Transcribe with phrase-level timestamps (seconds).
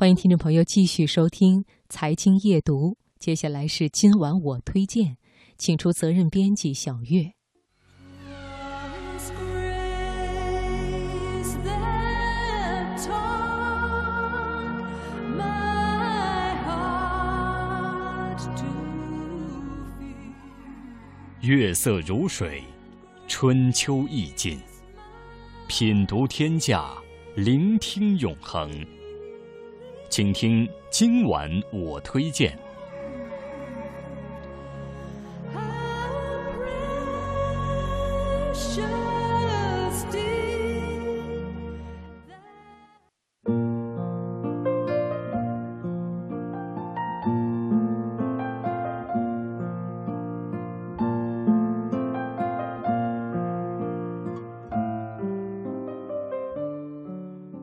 [0.00, 5.18] 欢迎听众朋友继续收听《财经夜读》，接下来是今晚我推荐，
[5.58, 7.34] 请出责任编辑小月。
[21.42, 22.64] 月色如水，
[23.28, 24.58] 春秋意境，
[25.68, 26.90] 品读天下，
[27.36, 28.70] 聆听永恒。
[30.10, 32.58] 请听今晚我推荐。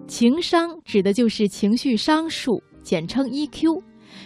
[0.07, 3.81] 情商指的就是情绪商数，简称 EQ，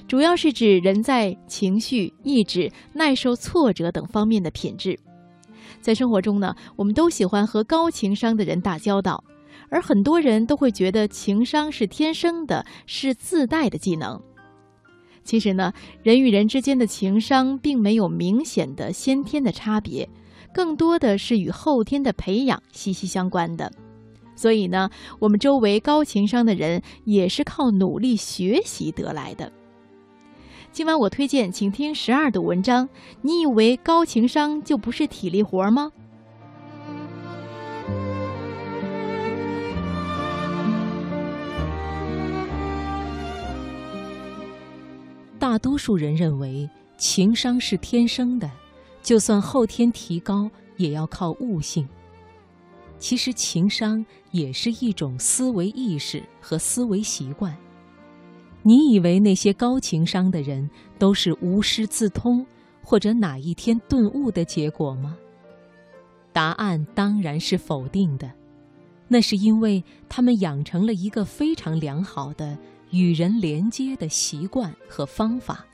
[0.07, 4.97] 主要是指人在情绪、意志、耐受挫折等方面的品质。
[5.81, 9.23] 在生活中呢，我们都喜欢和高情商的人打交道，
[9.69, 14.21] 而很多人都会觉得情商是天生的，是自带的技能。
[15.23, 15.73] 其实呢，
[16.03, 20.07] 人与人之间的情商并没有明显的先天的差别，
[20.53, 23.71] 更多的是与后天的培养息息相关的。
[24.35, 29.51] 所以呢，我们周围高情商的人也是靠努力学习得来的。
[30.71, 32.87] 今晚我推荐，请听十二的文章。
[33.21, 35.91] 你以为高情商就不是体力活吗？
[45.37, 48.49] 大多数人认为情商是天生的，
[49.01, 51.85] 就算后天提高，也要靠悟性。
[53.01, 57.53] 其实情商也是一种思维意识和思维习惯。
[58.61, 62.45] 你以为那些高情商的人都是无师自通
[62.83, 65.17] 或者哪一天顿悟的结果吗？
[66.31, 68.31] 答案当然是否定的。
[69.07, 72.55] 那是因为他们养成了一个非常良好的
[72.91, 75.65] 与人连接的习惯和方法。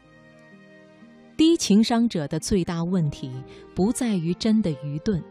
[1.36, 3.32] 低情商者的最大问题
[3.76, 5.22] 不在于真的愚钝。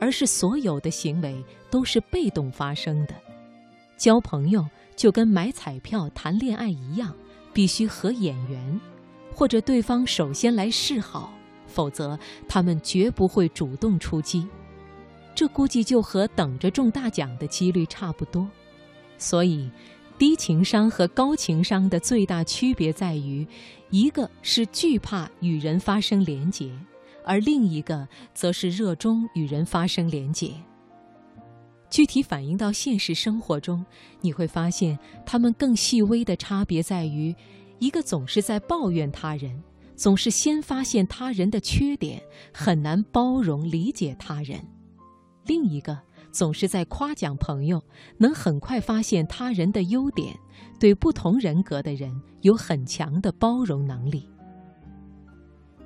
[0.00, 3.14] 而是所有的行为都是被动发生的，
[3.96, 7.14] 交朋友就跟买彩票、谈恋爱一样，
[7.52, 8.80] 必须合眼缘，
[9.34, 11.32] 或者对方首先来示好，
[11.66, 12.18] 否则
[12.48, 14.46] 他们绝不会主动出击。
[15.34, 18.48] 这估计就和等着中大奖的几率差不多。
[19.18, 19.70] 所以，
[20.18, 23.46] 低情商和高情商的最大区别在于，
[23.90, 26.70] 一个是惧怕与人发生连结。
[27.26, 30.52] 而另一个则是热衷与人发生连结。
[31.90, 33.84] 具体反映到现实生活中，
[34.20, 37.34] 你会发现他们更细微的差别在于：
[37.78, 39.62] 一个总是在抱怨他人，
[39.94, 42.22] 总是先发现他人的缺点，
[42.52, 44.58] 很难包容理解他人；
[45.46, 45.98] 另一个
[46.32, 47.82] 总是在夸奖朋友，
[48.18, 50.36] 能很快发现他人的优点，
[50.78, 54.28] 对不同人格的人有很强的包容能力。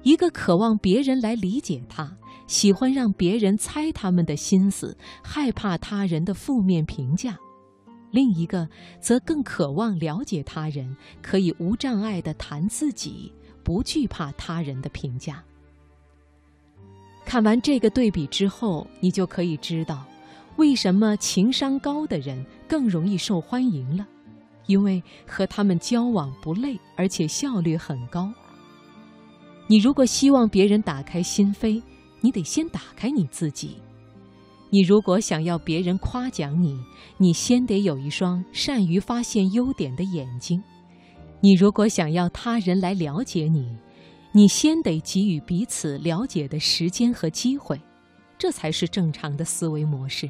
[0.03, 2.17] 一个渴望别人来理解他，
[2.47, 7.35] 喜欢让别人猜他们的心思，害怕他人的负面评价；
[8.11, 8.69] 另一个
[8.99, 13.31] 则更渴望了解他人，可以无障碍地谈自己，
[13.63, 15.43] 不惧怕他人的评价。
[17.27, 20.05] 看完这个对比之后，你就可以知道，
[20.57, 24.09] 为什么情商高的人更容易受欢迎了，
[24.67, 28.33] 因为和他们交往不累，而且效率很高。
[29.71, 31.81] 你如果希望别人打开心扉，
[32.21, 33.77] 你得先打开你自己；
[34.69, 36.77] 你如果想要别人夸奖你，
[37.19, 40.61] 你先得有一双善于发现优点的眼睛；
[41.39, 43.77] 你如果想要他人来了解你，
[44.33, 47.81] 你先得给予彼此了解的时间和机会，
[48.37, 50.29] 这才是正常的思维模式。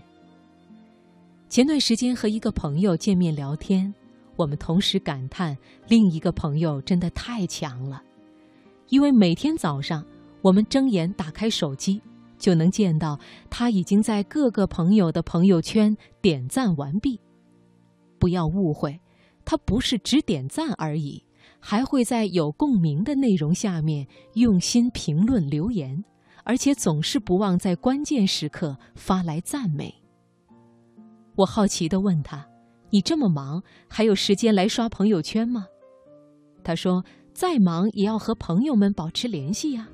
[1.48, 3.94] 前段时间和一个朋友见面聊天，
[4.36, 5.56] 我们同时感叹
[5.88, 8.02] 另一个朋友真的太强了。
[8.90, 10.04] 因为每天早上，
[10.42, 12.02] 我们睁眼打开手机，
[12.36, 17.18] 就能见到他已经在各个朋友的朋友圈点赞完毕。
[18.18, 19.00] 不要误会，
[19.44, 21.24] 他不是只点赞而已，
[21.60, 26.04] 还会在有共鸣的内容下面用心评论留言，
[26.42, 29.94] 而且总是不忘在关键时刻发来赞美。
[31.36, 32.44] 我好奇地问他
[32.90, 35.66] ：“你这么忙，还有时间来刷朋友圈吗？”
[36.64, 37.04] 他说。
[37.40, 39.88] 再忙也要和朋友们保持联系呀。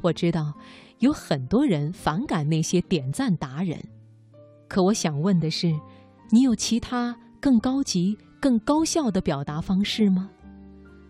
[0.00, 0.54] 我知道
[1.00, 3.78] 有很多人反感那些点赞达人，
[4.68, 5.78] 可我想问的是，
[6.30, 10.30] 你有其他更高级、更高效的表达方式吗？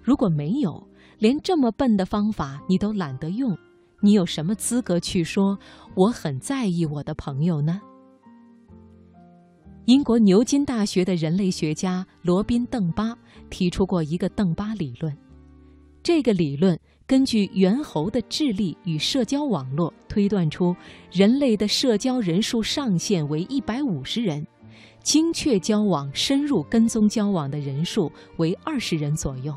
[0.02, 0.84] 如果没有，
[1.20, 3.56] 连这么笨的方法你都懒得用，
[4.00, 5.56] 你有什么资格去说
[5.94, 7.80] 我很在意我的朋友呢？
[9.86, 13.16] 英国牛津大学的人类学家罗宾·邓巴
[13.48, 15.16] 提出过一个邓巴理论。
[16.02, 20.74] 这个理论根据猿猴的智力与社交网络推断出，
[21.12, 24.44] 人类的社交人数上限为一百五十人，
[25.04, 29.54] 精确交往、深入跟踪交往的人数为二十人左右。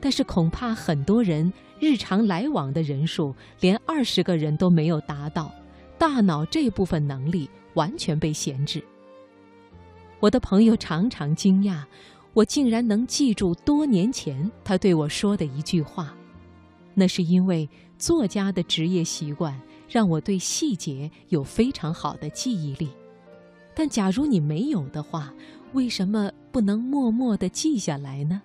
[0.00, 5.52] 但是恐怕很多人日常来往的人数连二十个人都没有达到，
[5.98, 8.82] 大脑这部分能力完全被闲置。
[10.24, 11.82] 我的朋友常常惊讶，
[12.32, 16.16] 我竟然能记住多年前他对我说的一句话。
[16.94, 17.68] 那是因为
[17.98, 22.88] 作家的职业习惯让我对细节有非常好的记忆力。
[23.74, 25.30] 但假如你没有的话，
[25.74, 28.40] 为什么不能默默地记下来呢？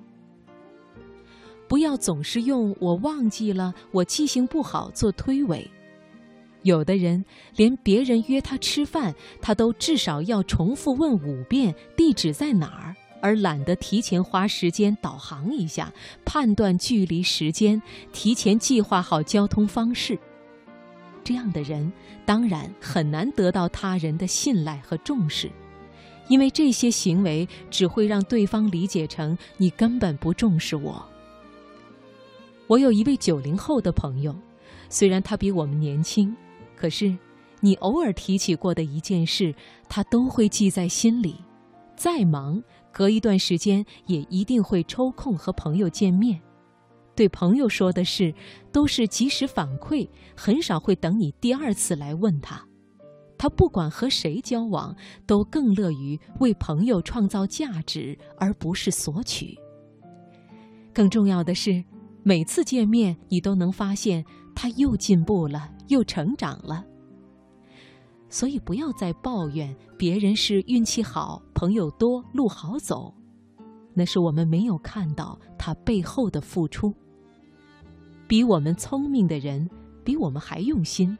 [1.65, 5.65] 不要总是用“我忘记了”“我记性不好”做推诿。
[6.63, 7.23] 有的人
[7.55, 15.91] 连别人约他吃饭，他都至少要重复问五遍地址在哪儿，而懒得提前花时间导航一下，
[16.25, 20.19] 判断距离、时间，提前计划好交通方式。
[21.23, 21.91] 这样的人
[22.25, 25.49] 当然很难得到他人的信赖和重视，
[26.27, 31.05] 因为这些行为只会让对方理解成你根本不重视我。
[32.67, 34.35] 我有一位九零后的朋友，
[34.89, 36.35] 虽然他比我们年轻。
[36.79, 37.13] 可是，
[37.59, 39.53] 你偶尔提起过的一件事，
[39.89, 41.35] 他都会记在心里。
[41.97, 46.39] 再忙，隔一段时间也一定会抽空和朋友见面。
[47.15, 48.33] 对朋友说的事，
[48.71, 52.65] 都是及时反馈，很少会等你第二次来问他。
[53.37, 54.95] 他不管和谁交往，
[55.27, 59.57] 都更乐于为朋友创造价值，而不是索取。
[60.93, 61.83] 更重要的是，
[62.23, 64.23] 每次见面，你都能发现
[64.61, 65.71] 他又进步了。
[65.87, 66.85] 又成长了，
[68.29, 73.11] 所以不要再抱怨别人是运气好、朋友多、路好走，
[73.95, 76.93] 那是我们没有看到他背后的付出。
[78.27, 79.67] 比我们聪明的人，
[80.03, 81.17] 比我们还用心，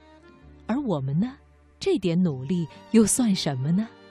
[0.68, 1.34] 而我们呢，
[1.80, 3.88] 这点努力又算什么呢？